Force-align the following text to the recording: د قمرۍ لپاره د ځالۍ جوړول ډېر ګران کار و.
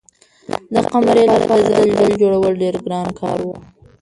د 0.73 0.75
قمرۍ 0.91 1.25
لپاره 1.35 1.63
د 1.67 1.71
ځالۍ 1.93 2.13
جوړول 2.21 2.53
ډېر 2.63 2.75
ګران 2.85 3.07
کار 3.19 3.37
و. 3.43 3.47